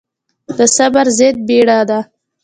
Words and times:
د 0.57 0.59
صبر 0.75 1.05
ضد 1.19 1.35
بيړه 1.47 1.79
ده. 1.89 1.99